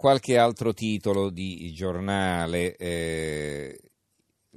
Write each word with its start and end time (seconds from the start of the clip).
qualche 0.00 0.38
altro 0.38 0.72
titolo 0.72 1.28
di 1.28 1.70
giornale. 1.74 2.74
Eh, 2.76 3.78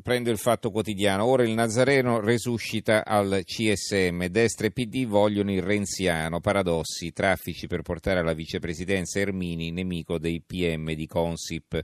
prendo 0.02 0.32
il 0.32 0.38
fatto 0.38 0.72
quotidiano. 0.72 1.26
Ora 1.26 1.44
il 1.44 1.52
Nazareno 1.52 2.22
resuscita 2.22 3.04
al 3.04 3.42
CSM. 3.44 4.28
Destra 4.28 4.68
e 4.68 4.72
PD 4.72 5.06
vogliono 5.06 5.52
il 5.52 5.62
renziano. 5.62 6.40
Paradossi, 6.40 7.12
traffici 7.12 7.68
per 7.68 7.82
portare 7.82 8.22
alla 8.22 8.32
vicepresidenza 8.32 9.20
Ermini, 9.20 9.72
nemico 9.72 10.18
dei 10.18 10.42
PM 10.42 10.94
di 10.94 11.08
Consip. 11.08 11.84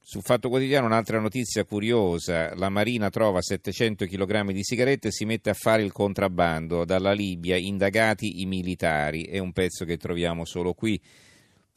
Sul 0.00 0.22
Fatto 0.22 0.48
Quotidiano 0.48 0.86
un'altra 0.86 1.20
notizia 1.20 1.62
curiosa, 1.62 2.56
la 2.56 2.70
Marina 2.70 3.08
trova 3.08 3.40
700 3.40 4.06
kg 4.06 4.50
di 4.50 4.64
sigarette 4.64 5.08
e 5.08 5.12
si 5.12 5.24
mette 5.26 5.50
a 5.50 5.54
fare 5.54 5.84
il 5.84 5.92
contrabbando, 5.92 6.84
dalla 6.84 7.12
Libia 7.12 7.56
indagati 7.56 8.40
i 8.40 8.46
militari, 8.46 9.26
è 9.26 9.38
un 9.38 9.52
pezzo 9.52 9.84
che 9.84 9.96
troviamo 9.96 10.44
solo 10.44 10.72
qui. 10.72 11.00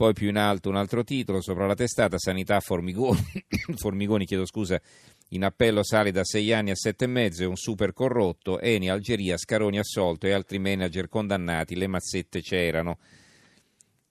Poi 0.01 0.13
più 0.13 0.29
in 0.29 0.37
alto 0.37 0.67
un 0.67 0.77
altro 0.77 1.03
titolo, 1.03 1.43
sopra 1.43 1.67
la 1.67 1.75
testata, 1.75 2.17
Sanità 2.17 2.59
Formigoni, 2.59 3.21
Formigoni 3.77 4.25
chiedo 4.25 4.47
scusa, 4.47 4.81
in 5.27 5.43
appello 5.43 5.83
sale 5.83 6.09
da 6.09 6.23
6 6.23 6.53
anni 6.53 6.71
a 6.71 6.73
7,5, 6.73 7.41
è 7.41 7.45
un 7.45 7.55
super 7.55 7.93
corrotto, 7.93 8.59
Eni, 8.59 8.89
Algeria, 8.89 9.37
Scaroni 9.37 9.77
assolto 9.77 10.25
e 10.25 10.31
altri 10.31 10.57
manager 10.57 11.07
condannati, 11.07 11.75
le 11.75 11.85
mazzette 11.85 12.41
c'erano. 12.41 12.97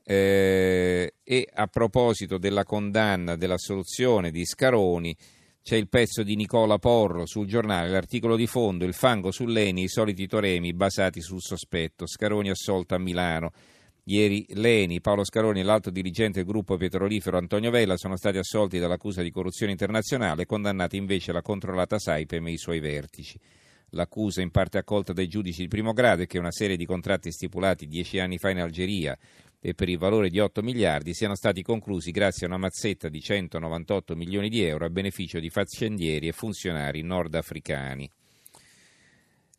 Eh, 0.05 1.15
e 1.25 1.49
a 1.53 1.67
proposito 1.67 2.39
della 2.39 2.63
condanna, 2.63 3.35
della 3.35 3.59
soluzione 3.59 4.31
di 4.31 4.47
Scaroni, 4.47 5.17
c'è 5.61 5.75
il 5.75 5.89
pezzo 5.89 6.23
di 6.23 6.37
Nicola 6.37 6.79
Porro 6.79 7.27
sul 7.27 7.49
giornale, 7.49 7.89
l'articolo 7.89 8.37
di 8.37 8.47
fondo, 8.47 8.85
il 8.85 8.95
fango 8.95 9.33
sull'Eni, 9.33 9.83
i 9.83 9.89
soliti 9.89 10.29
toremi 10.29 10.73
basati 10.73 11.21
sul 11.21 11.41
sospetto, 11.41 12.07
Scaroni 12.07 12.49
assolto 12.49 12.95
a 12.95 12.99
Milano. 12.99 13.51
Ieri 14.05 14.47
Leni, 14.51 15.01
Paolo 15.01 15.25
Scaroni 15.25 15.61
e 15.61 15.63
l'alto 15.63 15.91
dirigente 15.91 16.41
del 16.41 16.49
gruppo 16.49 16.77
petrolifero 16.77 17.37
Antonio 17.37 17.71
Vella 17.71 17.97
sono 17.97 18.17
stati 18.17 18.39
assolti 18.39 18.79
dall'accusa 18.79 19.23
di 19.23 19.31
corruzione 19.31 19.73
internazionale, 19.73 20.47
condannati 20.47 20.97
invece 20.97 21.33
la 21.33 21.43
controllata 21.43 21.99
Saipem 21.99 22.47
e 22.47 22.53
i 22.53 22.59
suoi 22.59 22.81
vertici. 22.81 23.39
L'accusa 23.91 24.41
in 24.41 24.51
parte 24.51 24.79
accolta 24.79 25.13
dai 25.13 25.27
giudici 25.27 25.63
di 25.63 25.69
primo 25.69 25.93
grado 25.93 26.23
è 26.23 26.27
che 26.27 26.39
una 26.39 26.53
serie 26.53 26.77
di 26.77 26.87
contratti 26.87 27.33
stipulati 27.33 27.87
dieci 27.87 28.19
anni 28.21 28.39
fa 28.39 28.51
in 28.51 28.61
Algeria 28.61 29.19
e 29.61 29.75
per 29.75 29.89
il 29.89 29.99
valore 29.99 30.31
di 30.31 30.39
8 30.39 30.63
miliardi 30.63 31.13
siano 31.13 31.35
stati 31.35 31.63
conclusi 31.63 32.13
grazie 32.13 32.47
a 32.47 32.49
una 32.49 32.59
mazzetta 32.59 33.09
di 33.09 33.21
198 33.21 34.17
milioni 34.17 34.49
di 34.49 34.63
euro 34.63 34.87
a 34.87 34.91
beneficio 34.91 35.39
di 35.39 35.51
faccendieri 35.51 36.29
e 36.29 36.33
funzionari 36.33 37.03
nordafricani. 37.03 38.11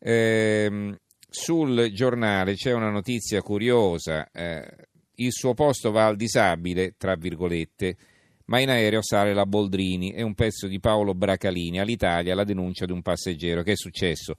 Ehm, 0.00 0.96
sul 1.32 1.90
giornale 1.92 2.54
c'è 2.54 2.72
una 2.72 2.90
notizia 2.90 3.40
curiosa, 3.40 4.30
eh, 4.30 4.62
il 5.14 5.32
suo 5.32 5.54
posto 5.54 5.90
va 5.90 6.06
al 6.06 6.16
disabile, 6.16 6.94
tra 6.98 7.14
virgolette, 7.14 7.96
ma 8.46 8.60
in 8.60 8.68
aereo 8.68 9.02
sale 9.02 9.32
la 9.32 9.46
Boldrini, 9.46 10.12
è 10.12 10.20
un 10.20 10.34
pezzo 10.34 10.66
di 10.66 10.78
Paolo 10.78 11.14
Bracalini, 11.14 11.80
all'Italia 11.80 12.34
la 12.34 12.44
denuncia 12.44 12.84
di 12.84 12.92
un 12.92 13.00
passeggero. 13.00 13.62
Che 13.62 13.72
è 13.72 13.76
successo? 13.76 14.36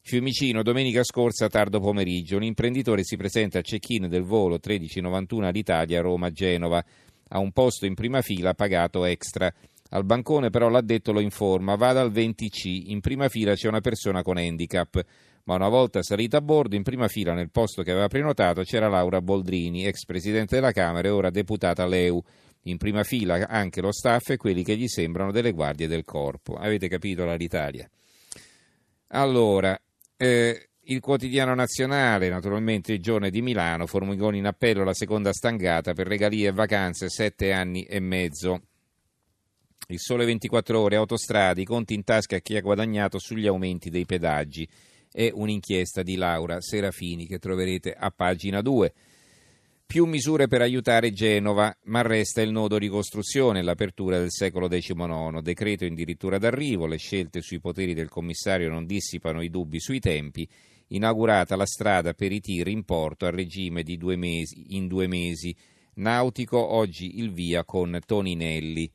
Fiumicino, 0.00 0.62
domenica 0.62 1.04
scorsa 1.04 1.48
tardo 1.48 1.78
pomeriggio, 1.78 2.36
un 2.36 2.44
imprenditore 2.44 3.04
si 3.04 3.16
presenta 3.16 3.58
a 3.58 3.62
check-in 3.62 4.08
del 4.08 4.22
volo 4.22 4.58
1391 4.62 5.46
all'Italia 5.46 6.00
Roma-Genova. 6.00 6.82
Ha 7.28 7.38
un 7.38 7.52
posto 7.52 7.84
in 7.84 7.94
prima 7.94 8.22
fila 8.22 8.54
pagato 8.54 9.04
extra. 9.04 9.52
Al 9.90 10.04
bancone 10.04 10.48
però 10.48 10.70
l'addetto 10.70 11.12
lo 11.12 11.20
informa, 11.20 11.74
vada 11.74 12.00
al 12.00 12.10
20C, 12.10 12.84
in 12.86 13.00
prima 13.00 13.28
fila 13.28 13.54
c'è 13.54 13.68
una 13.68 13.80
persona 13.80 14.22
con 14.22 14.38
handicap. 14.38 15.04
Ma 15.44 15.54
una 15.54 15.68
volta 15.68 16.02
salita 16.02 16.38
a 16.38 16.40
bordo, 16.40 16.76
in 16.76 16.82
prima 16.82 17.08
fila 17.08 17.32
nel 17.32 17.50
posto 17.50 17.82
che 17.82 17.90
aveva 17.90 18.08
prenotato 18.08 18.62
c'era 18.62 18.88
Laura 18.88 19.20
Boldrini, 19.20 19.86
ex 19.86 20.04
presidente 20.04 20.56
della 20.56 20.72
Camera 20.72 21.08
e 21.08 21.10
ora 21.10 21.30
deputata 21.30 21.86
Leu. 21.86 22.22
In 22.64 22.76
prima 22.76 23.04
fila 23.04 23.48
anche 23.48 23.80
lo 23.80 23.90
staff 23.90 24.30
e 24.30 24.36
quelli 24.36 24.62
che 24.62 24.76
gli 24.76 24.86
sembrano 24.86 25.32
delle 25.32 25.52
guardie 25.52 25.88
del 25.88 26.04
corpo. 26.04 26.54
Avete 26.54 26.88
capito 26.88 27.24
l'Italia? 27.34 27.88
Allora, 29.08 29.80
eh, 30.16 30.68
il 30.82 31.00
quotidiano 31.00 31.54
nazionale, 31.54 32.28
naturalmente 32.28 32.92
il 32.92 33.00
giorno 33.00 33.30
di 33.30 33.42
Milano, 33.42 33.86
Formigoni 33.86 34.38
in 34.38 34.46
appello 34.46 34.82
alla 34.82 34.94
seconda 34.94 35.32
stangata 35.32 35.92
per 35.92 36.06
regalie 36.06 36.48
e 36.48 36.52
vacanze, 36.52 37.08
sette 37.08 37.52
anni 37.52 37.84
e 37.84 38.00
mezzo. 38.00 38.62
Il 39.88 39.98
sole 39.98 40.24
24 40.24 40.80
ore, 40.80 40.96
autostrade, 40.96 41.64
conti 41.64 41.94
in 41.94 42.04
tasca 42.04 42.36
a 42.36 42.40
chi 42.40 42.56
ha 42.56 42.60
guadagnato 42.60 43.18
sugli 43.18 43.46
aumenti 43.46 43.90
dei 43.90 44.04
pedaggi. 44.04 44.68
È 45.12 45.28
un'inchiesta 45.32 46.02
di 46.02 46.14
Laura 46.14 46.60
Serafini 46.60 47.26
che 47.26 47.40
troverete 47.40 47.92
a 47.92 48.12
pagina 48.12 48.60
2. 48.60 48.92
Più 49.84 50.04
misure 50.04 50.46
per 50.46 50.60
aiutare 50.60 51.10
Genova, 51.10 51.76
ma 51.86 52.00
resta 52.02 52.42
il 52.42 52.52
nodo 52.52 52.78
ricostruzione, 52.78 53.60
l'apertura 53.60 54.18
del 54.18 54.30
secolo 54.30 54.68
XIX. 54.68 55.40
Decreto 55.42 55.84
addirittura 55.84 56.38
d'arrivo, 56.38 56.86
le 56.86 56.98
scelte 56.98 57.40
sui 57.40 57.58
poteri 57.58 57.92
del 57.92 58.08
commissario 58.08 58.70
non 58.70 58.86
dissipano 58.86 59.42
i 59.42 59.50
dubbi 59.50 59.80
sui 59.80 59.98
tempi. 59.98 60.48
Inaugurata 60.90 61.56
la 61.56 61.66
strada 61.66 62.14
per 62.14 62.30
i 62.30 62.38
tir 62.38 62.68
in 62.68 62.84
porto 62.84 63.26
a 63.26 63.30
regime 63.30 63.82
di 63.82 63.96
due 63.96 64.14
mesi, 64.14 64.76
in 64.76 64.86
due 64.86 65.08
mesi. 65.08 65.52
Nautico, 65.94 66.64
oggi 66.64 67.18
il 67.18 67.32
via 67.32 67.64
con 67.64 67.98
Toninelli. 68.06 68.88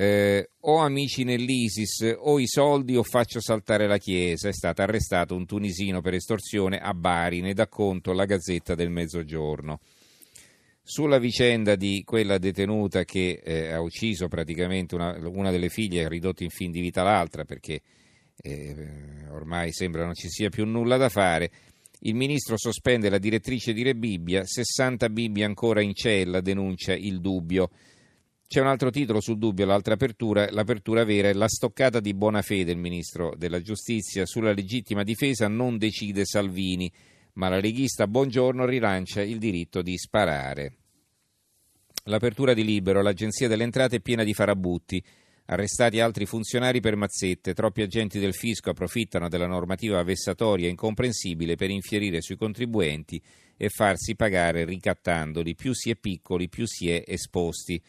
Eh, 0.00 0.50
o 0.60 0.76
amici 0.76 1.24
nell'ISIS 1.24 2.14
o 2.16 2.38
i 2.38 2.46
soldi 2.46 2.94
o 2.94 3.02
faccio 3.02 3.40
saltare 3.40 3.88
la 3.88 3.98
Chiesa. 3.98 4.48
È 4.48 4.52
stato 4.52 4.80
arrestato 4.80 5.34
un 5.34 5.44
tunisino 5.44 6.00
per 6.00 6.14
estorsione 6.14 6.78
a 6.78 6.94
Bari, 6.94 7.40
ne 7.40 7.52
dà 7.52 7.66
conto 7.66 8.12
la 8.12 8.24
Gazzetta 8.24 8.76
del 8.76 8.90
Mezzogiorno. 8.90 9.80
Sulla 10.84 11.18
vicenda 11.18 11.74
di 11.74 12.04
quella 12.04 12.38
detenuta 12.38 13.02
che 13.02 13.40
eh, 13.42 13.72
ha 13.72 13.80
ucciso 13.80 14.28
praticamente 14.28 14.94
una, 14.94 15.18
una, 15.28 15.50
delle 15.50 15.68
figlie, 15.68 16.04
ha 16.04 16.08
ridotto 16.08 16.44
in 16.44 16.50
fin 16.50 16.70
di 16.70 16.80
vita 16.80 17.02
l'altra 17.02 17.44
perché 17.44 17.82
eh, 18.36 19.26
ormai 19.30 19.72
sembra 19.72 20.04
non 20.04 20.14
ci 20.14 20.28
sia 20.28 20.48
più 20.48 20.64
nulla 20.64 20.96
da 20.96 21.08
fare. 21.08 21.50
Il 22.02 22.14
ministro 22.14 22.56
sospende 22.56 23.10
la 23.10 23.18
direttrice 23.18 23.72
di 23.72 23.82
Rebibbia, 23.82 24.44
60 24.44 25.08
Bibbie 25.08 25.42
ancora 25.42 25.82
in 25.82 25.92
cella, 25.92 26.40
denuncia 26.40 26.94
il 26.94 27.20
dubbio. 27.20 27.68
C'è 28.48 28.62
un 28.62 28.66
altro 28.66 28.88
titolo 28.88 29.20
sul 29.20 29.36
dubbio, 29.36 29.66
l'altra 29.66 29.92
apertura, 29.92 30.50
l'apertura 30.50 31.04
vera 31.04 31.28
è 31.28 31.34
la 31.34 31.48
stoccata 31.48 32.00
di 32.00 32.14
buona 32.14 32.40
fede 32.40 32.72
il 32.72 32.78
ministro 32.78 33.34
della 33.36 33.60
giustizia 33.60 34.24
sulla 34.24 34.54
legittima 34.54 35.02
difesa 35.02 35.48
non 35.48 35.76
decide 35.76 36.24
Salvini, 36.24 36.90
ma 37.34 37.50
la 37.50 37.60
leghista 37.60 38.06
Buongiorno 38.06 38.64
rilancia 38.64 39.20
il 39.20 39.36
diritto 39.36 39.82
di 39.82 39.98
sparare. 39.98 40.76
L'apertura 42.04 42.54
di 42.54 42.64
Libero, 42.64 43.02
l'agenzia 43.02 43.48
delle 43.48 43.64
entrate 43.64 43.96
è 43.96 44.00
piena 44.00 44.24
di 44.24 44.32
farabutti. 44.32 45.04
Arrestati 45.44 46.00
altri 46.00 46.24
funzionari 46.24 46.80
per 46.80 46.96
mazzette, 46.96 47.52
troppi 47.52 47.82
agenti 47.82 48.18
del 48.18 48.32
fisco 48.32 48.70
approfittano 48.70 49.28
della 49.28 49.46
normativa 49.46 50.02
vessatoria 50.02 50.68
e 50.68 50.70
incomprensibile 50.70 51.54
per 51.54 51.68
infierire 51.68 52.22
sui 52.22 52.36
contribuenti 52.36 53.22
e 53.58 53.68
farsi 53.68 54.16
pagare 54.16 54.64
ricattandoli. 54.64 55.54
Più 55.54 55.74
si 55.74 55.90
è 55.90 55.96
piccoli, 55.96 56.48
più 56.48 56.66
si 56.66 56.88
è 56.88 57.04
esposti. 57.06 57.82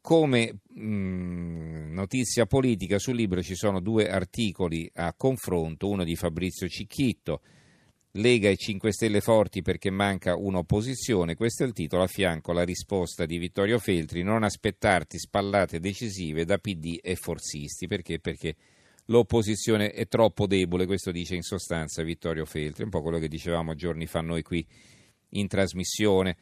Come 0.00 0.60
mh, 0.68 0.80
mm, 0.80 1.92
notizia 1.92 2.46
politica 2.46 2.98
sul 2.98 3.16
libro 3.16 3.42
ci 3.42 3.54
sono 3.54 3.80
due 3.80 4.08
articoli 4.08 4.90
a 4.94 5.12
confronto, 5.14 5.88
uno 5.88 6.04
di 6.04 6.16
Fabrizio 6.16 6.68
Cicchitto, 6.68 7.40
Lega 8.12 8.48
e 8.48 8.56
5 8.56 8.90
Stelle 8.90 9.20
forti 9.20 9.60
perché 9.60 9.90
manca 9.90 10.34
un'opposizione, 10.34 11.34
questo 11.34 11.62
è 11.62 11.66
il 11.66 11.72
titolo, 11.72 12.02
a 12.02 12.06
fianco 12.06 12.52
la 12.52 12.64
risposta 12.64 13.26
di 13.26 13.36
Vittorio 13.38 13.78
Feltri, 13.78 14.22
non 14.22 14.44
aspettarti 14.44 15.18
spallate 15.18 15.78
decisive 15.78 16.44
da 16.44 16.58
PD 16.58 16.98
e 17.02 17.16
forzisti, 17.16 17.86
perché? 17.86 18.18
Perché 18.18 18.56
l'opposizione 19.06 19.90
è 19.90 20.08
troppo 20.08 20.46
debole, 20.46 20.86
questo 20.86 21.10
dice 21.10 21.34
in 21.34 21.42
sostanza 21.42 22.02
Vittorio 22.02 22.44
Feltri, 22.44 22.84
un 22.84 22.90
po' 22.90 23.02
quello 23.02 23.18
che 23.18 23.28
dicevamo 23.28 23.74
giorni 23.74 24.06
fa 24.06 24.20
noi 24.20 24.42
qui 24.42 24.66
in 25.30 25.46
trasmissione. 25.46 26.36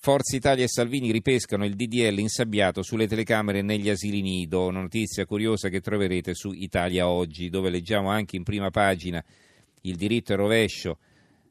Forza 0.00 0.36
Italia 0.36 0.62
e 0.62 0.68
Salvini 0.68 1.10
ripescano 1.10 1.64
il 1.64 1.74
DDL 1.74 2.20
insabbiato 2.20 2.82
sulle 2.82 3.08
telecamere 3.08 3.62
negli 3.62 3.90
asili 3.90 4.22
nido, 4.22 4.66
una 4.66 4.80
notizia 4.80 5.26
curiosa 5.26 5.68
che 5.68 5.80
troverete 5.80 6.34
su 6.34 6.52
Italia 6.52 7.08
Oggi, 7.08 7.50
dove 7.50 7.68
leggiamo 7.68 8.08
anche 8.08 8.36
in 8.36 8.44
prima 8.44 8.70
pagina 8.70 9.20
il 9.82 9.96
diritto 9.96 10.32
al 10.32 10.38
rovescio 10.38 10.98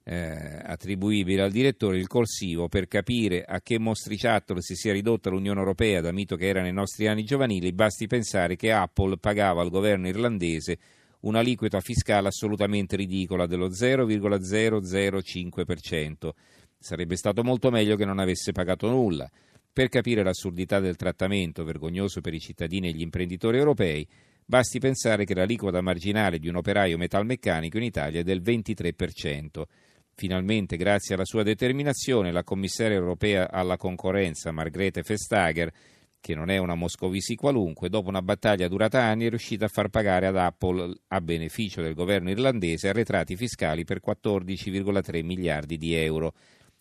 eh, 0.06 0.62
attribuibile 0.63 1.42
al 1.42 1.51
direttore, 1.51 1.98
il 1.98 2.07
corsivo, 2.07 2.69
per 2.69 2.88
capire 2.88 3.44
a 3.44 3.60
che 3.60 3.80
mostriciattolo 3.80 4.62
si 4.62 4.75
sia 4.75 4.94
ridotta 4.94 5.30
l'Unione 5.30 5.60
Europea 5.60 6.00
da 6.00 6.13
mito 6.13 6.38
che 6.38 6.48
era 6.48 6.62
nei 6.62 6.71
nostri 6.71 7.07
anni 7.07 7.25
giovanili, 7.25 7.74
basti 7.74 8.07
pensare 8.07 8.56
che 8.56 8.71
Apple 8.71 9.18
pagava 9.18 9.62
al 9.62 9.69
governo 9.69 10.07
irlandese 10.07 10.77
un'aliquota 11.19 11.81
fiscale 11.81 12.30
assolutamente 12.30 12.95
ridicola 12.95 13.45
dello 13.45 13.69
0,005%. 13.69 16.30
Sarebbe 16.79 17.15
stato 17.15 17.44
molto 17.44 17.69
meglio 17.69 17.95
che 17.95 18.06
non 18.06 18.19
avesse 18.19 18.51
pagato 18.51 18.89
nulla. 18.89 19.29
Per 19.71 19.89
capire 19.89 20.24
l'assurdità 20.24 20.79
del 20.79 20.95
trattamento 20.95 21.63
vergognoso 21.63 22.21
per 22.21 22.33
i 22.33 22.39
cittadini 22.39 22.88
e 22.88 22.91
gli 22.94 23.01
imprenditori 23.01 23.57
europei, 23.57 24.07
basti 24.44 24.79
pensare 24.79 25.25
che 25.25 25.35
l'aliquota 25.35 25.81
marginale 25.81 26.39
di 26.39 26.47
un 26.47 26.56
operaio 26.56 26.97
metalmeccanico 26.97 27.77
in 27.77 27.83
Italia 27.83 28.21
è 28.21 28.24
del 28.24 28.41
23%. 28.41 29.63
Finalmente, 30.15 30.77
grazie 30.77 31.13
alla 31.13 31.25
sua 31.25 31.44
determinazione, 31.44 32.31
la 32.31 32.44
commissaria 32.44 32.97
europea 32.97 33.51
alla 33.51 33.77
concorrenza 33.77 34.51
Margrethe 34.51 35.03
Vestager, 35.03 35.71
che 36.19 36.33
non 36.33 36.50
è 36.50 36.57
una 36.57 36.73
moscovici 36.73 37.35
qualunque, 37.35 37.89
dopo 37.89 38.09
una 38.09 38.23
battaglia 38.23 38.68
durata 38.68 39.03
anni 39.03 39.25
è 39.25 39.30
riuscita 39.30 39.65
a 39.65 39.69
far 39.69 39.89
pagare 39.89 40.25
ad 40.25 40.38
Apple, 40.38 40.91
a 41.09 41.21
beneficio 41.21 41.83
del 41.83 41.94
governo 41.94 42.31
irlandese, 42.31 42.89
arretrati 42.89 43.35
fiscali 43.35 43.83
per 43.83 44.01
14,3 44.03 45.23
miliardi 45.23 45.77
di 45.77 45.94
euro. 45.94 46.33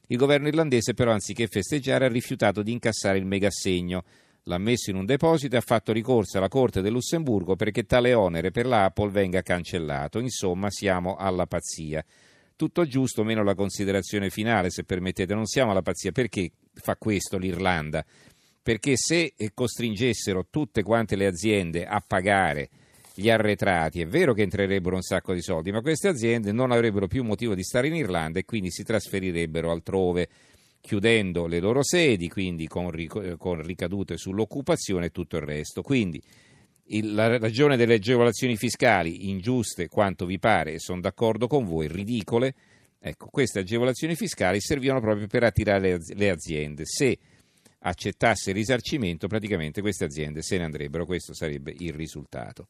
Il 0.09 0.17
governo 0.17 0.49
irlandese 0.49 0.95
però, 0.95 1.13
anziché 1.13 1.47
festeggiare, 1.47 2.07
ha 2.07 2.09
rifiutato 2.09 2.63
di 2.63 2.73
incassare 2.73 3.19
il 3.19 3.27
megassegno 3.27 4.05
l'ha 4.49 4.59
messo 4.59 4.91
in 4.91 4.97
un 4.97 5.05
deposito 5.05 5.55
e 5.55 5.59
ha 5.59 5.63
fatto 5.63 5.93
ricorso 5.93 6.39
alla 6.39 6.49
Corte 6.49 6.81
del 6.81 6.93
Lussemburgo 6.93 7.57
perché 7.57 7.85
tale 7.85 8.15
onere 8.15 8.51
per 8.51 8.67
la 8.67 8.85
Apple 8.85 9.11
venga 9.11 9.43
cancellato. 9.43 10.19
Insomma, 10.19 10.71
siamo 10.71 11.17
alla 11.17 11.47
pazzia. 11.47 12.05
Tutto 12.55 12.87
giusto, 12.87 13.23
meno 13.25 13.43
la 13.43 13.55
considerazione 13.55 14.31
finale, 14.31 14.71
se 14.71 14.85
permettete. 14.85 15.35
Non 15.35 15.47
siamo 15.47 15.73
alla 15.73 15.83
pazzia. 15.83 16.13
Perché 16.13 16.53
fa 16.75 16.97
questo 16.97 17.39
l'Irlanda? 17.39 18.05
Perché 18.63 18.97
se 18.97 19.35
costringessero 19.53 20.47
tutte 20.49 20.83
quante 20.83 21.17
le 21.17 21.27
aziende 21.27 21.85
a 21.85 22.03
pagare 22.05 22.71
gli 23.19 23.31
arretrati, 23.31 24.03
è 24.03 24.07
vero 24.07 24.35
che 24.35 24.43
entrerebbero 24.43 24.95
un 24.95 25.01
sacco 25.01 25.33
di 25.33 25.41
soldi, 25.41 25.73
ma 25.73 25.81
queste 25.81 26.09
aziende 26.09 26.53
non 26.53 26.71
avrebbero 26.71 27.07
più 27.07 27.25
motivo 27.25 27.55
di 27.55 27.63
stare 27.63 27.87
in 27.87 27.95
Irlanda 27.95 28.39
e 28.39 28.45
quindi 28.45 28.71
si 28.71 28.83
trasferirebbero 28.85 29.71
altrove 29.71 30.29
chiudendo 30.83 31.47
le 31.47 31.59
loro 31.59 31.83
sedi, 31.83 32.29
quindi 32.29 32.69
con, 32.69 32.91
ricadute 32.91 34.19
sull'occupazione 34.19 35.07
e 35.07 35.11
tutto 35.11 35.37
il 35.37 35.43
resto. 35.43 35.81
Quindi 35.81 36.23
la 37.03 37.39
ragione 37.39 37.77
delle 37.77 37.95
agevolazioni 37.95 38.57
fiscali, 38.57 39.31
ingiuste 39.31 39.89
quanto 39.89 40.27
vi 40.27 40.39
pare, 40.39 40.75
e 40.75 40.79
sono 40.79 41.01
d'accordo 41.01 41.47
con 41.47 41.65
voi, 41.65 41.89
ridicole, 41.89 42.55
ecco, 43.01 43.29
queste 43.31 43.61
agevolazioni 43.61 44.15
fiscali 44.15 44.61
servivano 44.61 45.01
proprio 45.01 45.27
per 45.27 45.43
attirare 45.43 45.99
le 46.07 46.31
aziende. 46.31 46.83
Se 46.85 47.19
accettasse 47.81 48.51
il 48.51 48.57
risarcimento, 48.57 49.27
praticamente 49.27 49.81
queste 49.81 50.05
aziende 50.05 50.43
se 50.43 50.59
ne 50.59 50.65
andrebbero, 50.65 51.07
questo 51.07 51.35
sarebbe 51.35 51.75
il 51.79 51.95
risultato. 51.95 52.69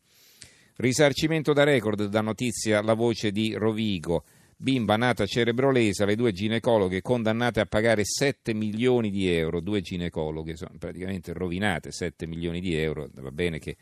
Risarcimento 0.78 1.54
da 1.54 1.64
record, 1.64 2.04
da 2.04 2.20
notizia 2.20 2.82
la 2.82 2.92
voce 2.92 3.30
di 3.30 3.54
Rovigo. 3.54 4.24
Bimba 4.58 4.96
nata 4.96 5.24
cerebrolesa, 5.24 6.04
le 6.04 6.16
due 6.16 6.32
ginecologhe 6.32 7.00
condannate 7.00 7.60
a 7.60 7.66
pagare 7.66 8.04
7 8.04 8.52
milioni 8.52 9.10
di 9.10 9.26
euro, 9.28 9.60
due 9.60 9.80
ginecologhe 9.80 10.56
sono 10.56 10.74
praticamente 10.78 11.32
rovinate 11.32 11.92
7 11.92 12.26
milioni 12.26 12.60
di 12.60 12.74
euro, 12.74 13.08
va 13.14 13.30
bene 13.30 13.58
che 13.58 13.76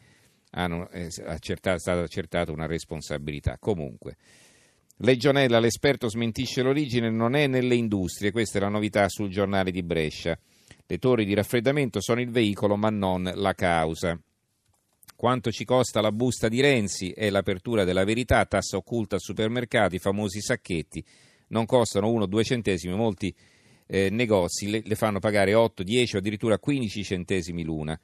hanno 0.51 0.89
è 0.89 1.11
stata 1.11 2.01
accertata 2.01 2.53
una 2.53 2.67
responsabilità. 2.67 3.57
Comunque, 3.59 4.17
Legionella, 4.99 5.59
l'esperto 5.59 6.09
smentisce 6.09 6.63
l'origine, 6.63 7.11
non 7.11 7.35
è 7.35 7.49
nelle 7.49 7.75
industrie, 7.75 8.31
questa 8.31 8.59
è 8.59 8.61
la 8.61 8.69
novità 8.69 9.09
sul 9.09 9.31
giornale 9.31 9.73
di 9.73 9.83
Brescia. 9.83 10.39
Le 10.87 10.99
torri 10.99 11.25
di 11.25 11.35
raffreddamento 11.35 12.01
sono 12.01 12.21
il 12.21 12.31
veicolo 12.31 12.77
ma 12.77 12.91
non 12.91 13.29
la 13.35 13.55
causa. 13.55 14.17
Quanto 15.25 15.51
ci 15.51 15.65
costa 15.65 16.03
la 16.03 16.13
busta 16.13 16.49
di 16.51 16.61
Renzi 16.61 17.13
e 17.13 17.31
l'apertura 17.31 17.85
della 17.85 18.05
verità, 18.05 18.45
tassa 18.45 18.77
occulta 18.77 19.15
al 19.15 19.23
supermercato, 19.23 19.95
i 19.95 19.99
famosi 19.99 20.43
sacchetti, 20.43 21.03
non 21.49 21.65
costano 21.65 22.13
1-2 22.13 22.43
centesimi, 22.43 22.95
molti 22.95 23.35
eh, 23.87 24.11
negozi 24.11 24.69
le, 24.69 24.83
le, 24.85 24.95
fanno 24.97 25.21
pagare 25.21 25.55
8, 25.55 25.83
10 25.83 26.17
o 26.17 26.19
addirittura 26.19 26.59
15 26.59 27.03
centesimi 27.03 27.65
l'una. 27.65 27.99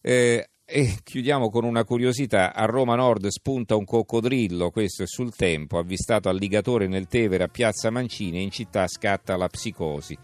Eh, 0.00 0.48
e 0.64 0.96
chiudiamo 1.04 1.48
con 1.48 1.62
una 1.62 1.84
curiosità, 1.84 2.52
a 2.52 2.64
Roma 2.64 2.96
Nord 2.96 3.28
spunta 3.28 3.76
un 3.76 3.84
coccodrillo, 3.84 4.70
questo 4.70 5.04
è 5.04 5.06
sul 5.06 5.32
tempo, 5.32 5.78
avvistato 5.78 6.28
al 6.28 6.38
ligatore 6.38 6.88
nel 6.88 7.06
Tevere 7.06 7.44
a 7.44 7.48
Piazza 7.48 7.90
Mancini 7.90 8.38
e 8.38 8.42
in 8.42 8.50
città 8.50 8.88
scatta 8.88 9.36
la 9.36 9.46
psicosi, 9.46 10.18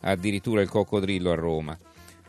addirittura 0.00 0.62
il 0.62 0.68
coccodrillo 0.68 1.30
a 1.30 1.36
Roma. 1.36 1.78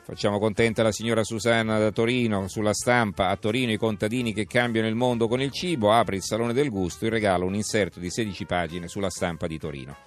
Facciamo 0.05 0.37
contenta 0.37 0.83
la 0.83 0.91
signora 0.91 1.23
Susanna 1.23 1.79
da 1.79 1.89
Torino, 1.89 2.47
sulla 2.47 2.75
stampa, 2.75 3.29
a 3.29 3.37
Torino 3.37 3.71
i 3.71 3.77
contadini 3.77 4.33
che 4.33 4.45
cambiano 4.45 4.87
il 4.87 4.93
mondo 4.93 5.27
con 5.27 5.41
il 5.41 5.49
cibo, 5.49 5.91
apre 5.91 6.17
il 6.17 6.21
Salone 6.21 6.53
del 6.53 6.69
Gusto, 6.69 7.05
il 7.05 7.11
regalo 7.11 7.47
un 7.47 7.55
inserto 7.55 7.99
di 7.99 8.11
16 8.11 8.45
pagine 8.45 8.87
sulla 8.87 9.09
stampa 9.09 9.47
di 9.47 9.57
Torino. 9.57 9.97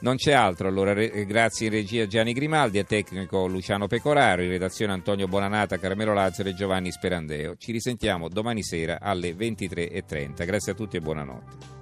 Non 0.00 0.16
c'è 0.16 0.32
altro, 0.32 0.66
allora 0.66 0.94
re, 0.94 1.26
grazie 1.26 1.66
in 1.66 1.74
regia 1.74 2.06
Gianni 2.06 2.32
Grimaldi, 2.32 2.78
a 2.78 2.84
tecnico 2.84 3.46
Luciano 3.46 3.86
Pecoraro, 3.86 4.40
in 4.40 4.48
redazione 4.48 4.94
Antonio 4.94 5.28
Bonanata, 5.28 5.76
Carmelo 5.76 6.14
Lazzaro 6.14 6.48
e 6.48 6.54
Giovanni 6.54 6.90
Sperandeo. 6.90 7.54
Ci 7.56 7.70
risentiamo 7.70 8.30
domani 8.30 8.62
sera 8.62 8.98
alle 8.98 9.34
23.30. 9.34 10.46
Grazie 10.46 10.72
a 10.72 10.74
tutti 10.74 10.96
e 10.96 11.00
buonanotte. 11.00 11.72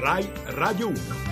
RAI 0.00 0.32
Radio 0.46 0.88
1 0.88 1.29